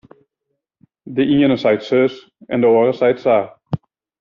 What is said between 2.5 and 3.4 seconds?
en de oare seit sa.